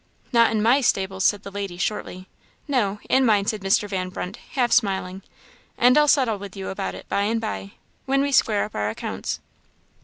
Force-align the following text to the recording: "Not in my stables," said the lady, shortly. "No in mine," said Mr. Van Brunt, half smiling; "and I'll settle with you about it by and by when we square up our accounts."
"Not 0.33 0.49
in 0.49 0.63
my 0.63 0.81
stables," 0.81 1.23
said 1.23 1.43
the 1.43 1.51
lady, 1.51 1.77
shortly. 1.77 2.27
"No 2.67 2.99
in 3.07 3.23
mine," 3.23 3.45
said 3.45 3.61
Mr. 3.61 3.87
Van 3.87 4.09
Brunt, 4.09 4.37
half 4.53 4.71
smiling; 4.71 5.21
"and 5.77 5.95
I'll 5.95 6.07
settle 6.07 6.39
with 6.39 6.55
you 6.57 6.69
about 6.69 6.95
it 6.95 7.07
by 7.07 7.21
and 7.21 7.39
by 7.39 7.73
when 8.07 8.23
we 8.23 8.31
square 8.31 8.63
up 8.63 8.73
our 8.73 8.89
accounts." 8.89 9.39